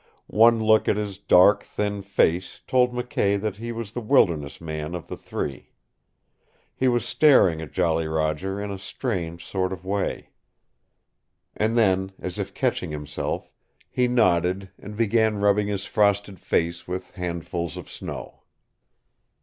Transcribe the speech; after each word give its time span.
One 0.33 0.63
look 0.63 0.87
at 0.87 0.95
his 0.95 1.19
dark, 1.19 1.61
thin 1.61 2.01
face 2.01 2.61
told 2.65 2.91
McKay 2.91 3.39
that 3.39 3.57
he 3.57 3.71
was 3.71 3.91
the 3.91 4.01
wilderness 4.01 4.59
man 4.59 4.95
of 4.95 5.05
the 5.05 5.15
three. 5.15 5.73
He 6.73 6.87
was 6.87 7.05
staring 7.07 7.61
at 7.61 7.71
Jolly 7.71 8.07
Roger 8.07 8.59
in 8.59 8.71
a 8.71 8.79
strange 8.79 9.45
sort 9.45 9.71
of 9.71 9.85
way. 9.85 10.31
And 11.55 11.77
then, 11.77 12.13
as 12.19 12.39
if 12.39 12.55
catching 12.55 12.89
himself, 12.89 13.51
he 13.91 14.07
nodded, 14.07 14.71
and 14.79 14.95
began 14.95 15.37
rubbing 15.37 15.67
his 15.67 15.85
frosted 15.85 16.39
face 16.39 16.87
with 16.87 17.11
handfuls 17.13 17.77
of 17.77 17.87
snow. 17.87 18.41